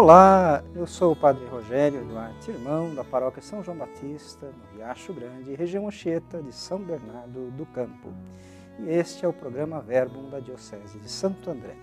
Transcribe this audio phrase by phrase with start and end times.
[0.00, 5.12] Olá, eu sou o Padre Rogério Duarte, irmão da paróquia São João Batista, no Riacho
[5.12, 8.12] Grande, região Anchieta de São Bernardo do Campo.
[8.78, 11.74] E este é o programa Verbum da Diocese de Santo André.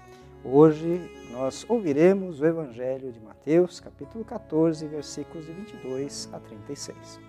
[0.46, 7.20] Hoje nós ouviremos o Evangelho de Mateus, capítulo 14, versículos de 22 a 36.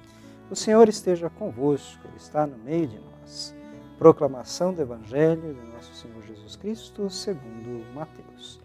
[0.48, 3.52] O Senhor esteja convosco, Ele está no meio de nós.
[3.98, 8.64] Proclamação do Evangelho de nosso Senhor Jesus Cristo, segundo Mateus.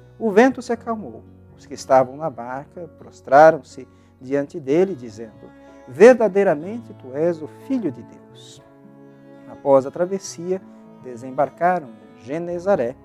[0.21, 1.23] o vento se acalmou.
[1.57, 3.87] Os que estavam na barca prostraram-se
[4.21, 5.49] diante dele, dizendo:
[5.87, 8.61] Verdadeiramente tu és o Filho de Deus.
[9.49, 10.61] Após a travessia,
[11.03, 12.95] desembarcaram em Genezaré.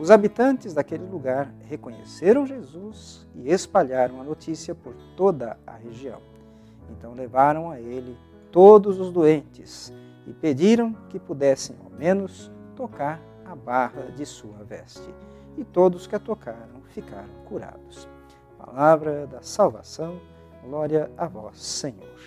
[0.00, 6.20] Os habitantes daquele lugar reconheceram Jesus e espalharam a notícia por toda a região.
[6.90, 8.16] Então levaram a ele
[8.50, 9.92] todos os doentes
[10.26, 15.14] e pediram que pudessem ao menos tocar a barra de sua veste.
[15.56, 18.08] E todos que a tocaram ficaram curados.
[18.58, 20.20] Palavra da salvação,
[20.62, 22.18] glória a vós, Senhor.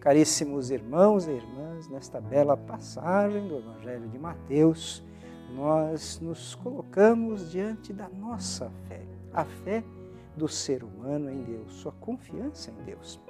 [0.00, 5.02] Caríssimos irmãos e irmãs, nesta bela passagem do Evangelho de Mateus,
[5.54, 9.02] nós nos colocamos diante da nossa fé,
[9.32, 9.82] a fé
[10.36, 13.20] do ser humano em Deus, sua confiança em Deus.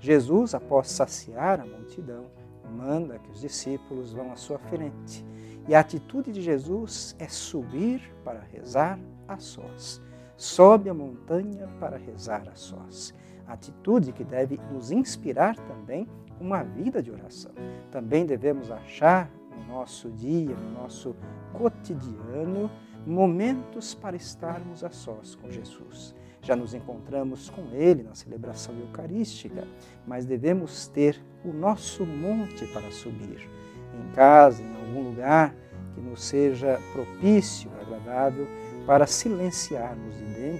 [0.00, 2.26] Jesus, após saciar a multidão,
[2.66, 5.24] manda que os discípulos vão à sua frente.
[5.68, 10.00] E a atitude de Jesus é subir para rezar a sós.
[10.36, 13.14] Sobe a montanha para rezar a sós.
[13.46, 16.06] Atitude que deve nos inspirar também
[16.40, 17.52] uma vida de oração.
[17.90, 21.16] Também devemos achar no nosso dia, no nosso
[21.52, 22.70] cotidiano,
[23.06, 26.14] momentos para estarmos a sós com Jesus
[26.46, 29.66] já nos encontramos com Ele na celebração eucarística,
[30.06, 33.50] mas devemos ter o nosso monte para subir,
[33.92, 35.52] em casa, em algum lugar
[35.92, 38.46] que nos seja propício, agradável,
[38.86, 40.14] para silenciarmos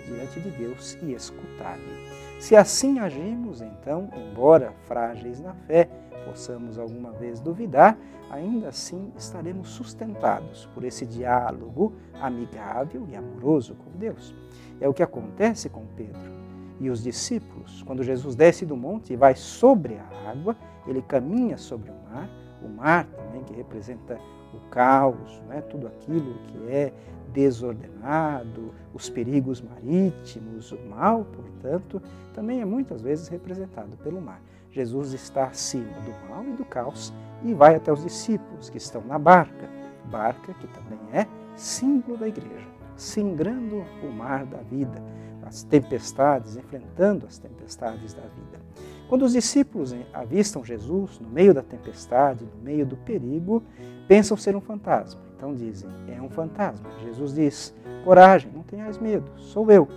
[0.09, 2.41] diante de Deus e escutar-lhe.
[2.41, 5.89] Se assim agimos, então, embora frágeis na fé,
[6.27, 7.97] possamos alguma vez duvidar,
[8.31, 14.35] ainda assim estaremos sustentados por esse diálogo amigável e amoroso com Deus.
[14.81, 16.35] É o que acontece com Pedro
[16.81, 17.83] e os discípulos.
[17.85, 20.57] Quando Jesus desce do monte e vai sobre a água,
[20.87, 22.29] ele caminha sobre o mar,
[22.63, 23.07] o mar
[23.47, 24.19] que representa
[24.53, 25.61] o caos, né?
[25.63, 26.93] tudo aquilo que é
[27.33, 32.01] desordenado, os perigos marítimos, o mal, portanto,
[32.33, 34.41] também é muitas vezes representado pelo mar.
[34.71, 37.13] Jesus está acima do mal e do caos
[37.43, 39.69] e vai até os discípulos que estão na barca,
[40.11, 41.27] barca que também é
[41.57, 45.03] símbolo da igreja singrando o mar da vida,
[45.45, 48.61] as tempestades, enfrentando as tempestades da vida.
[49.09, 53.63] Quando os discípulos avistam Jesus no meio da tempestade, no meio do perigo,
[54.09, 55.21] pensam ser um fantasma.
[55.37, 56.89] Então dizem: é um fantasma.
[57.05, 59.89] Jesus diz: coragem, não tenhas medo, sou eu.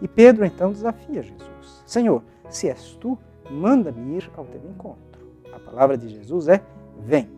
[0.00, 3.16] E Pedro então desafia Jesus: Senhor, se és tu,
[3.50, 4.98] manda-me ir ao teu encontro.
[5.52, 6.62] A palavra de Jesus é:
[6.98, 7.28] vem.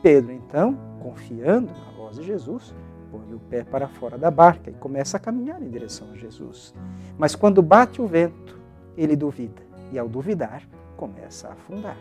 [0.00, 2.72] Pedro então, confiando na voz de Jesus,
[3.10, 6.74] põe o pé para fora da barca e começa a caminhar em direção a Jesus.
[7.16, 8.58] Mas quando bate o vento,
[8.96, 9.62] ele duvida
[9.92, 10.62] e, ao duvidar,
[10.96, 11.98] começa a afundar.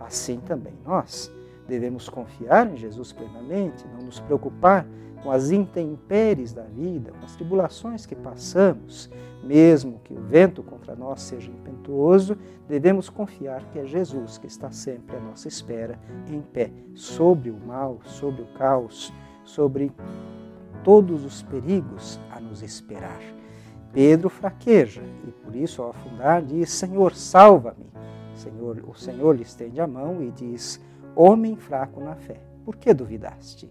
[0.00, 1.30] Assim também nós.
[1.66, 4.86] Devemos confiar em Jesus plenamente, não nos preocupar
[5.22, 9.10] com as intempéries da vida, com as tribulações que passamos,
[9.42, 12.36] mesmo que o vento contra nós seja impetuoso,
[12.68, 15.98] devemos confiar que é Jesus que está sempre à nossa espera,
[16.28, 19.12] em pé, sobre o mal, sobre o caos,
[19.44, 19.92] sobre
[20.82, 23.20] todos os perigos a nos esperar.
[23.92, 27.92] Pedro fraqueja e por isso ao afundar diz: Senhor, salva-me.
[28.34, 30.80] Senhor, o Senhor lhe estende a mão e diz:
[31.14, 33.70] Homem fraco na fé, por que duvidaste?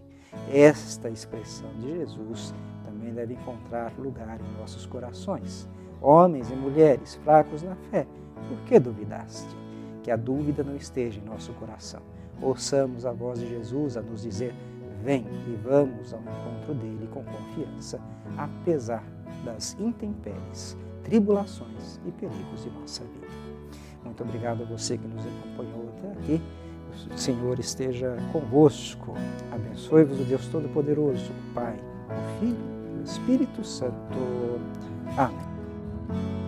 [0.50, 2.54] Esta expressão de Jesus
[2.84, 5.68] também deve encontrar lugar em nossos corações.
[6.00, 8.06] Homens e mulheres fracos na fé,
[8.48, 9.54] por que duvidaste?
[10.02, 12.00] Que a dúvida não esteja em nosso coração.
[12.42, 14.54] Ouçamos a voz de Jesus a nos dizer:
[15.04, 18.00] Vem e vamos ao encontro dele com confiança,
[18.38, 19.04] apesar
[19.44, 23.26] das intempéries, tribulações e perigos de nossa vida.
[24.02, 26.42] Muito obrigado a você que nos acompanhou até aqui.
[27.12, 29.12] O Senhor esteja convosco.
[29.52, 31.76] Abençoe-vos o Deus Todo-Poderoso, o Pai,
[32.08, 32.56] o Filho
[32.96, 34.18] e o Espírito Santo.
[35.18, 36.43] Amém.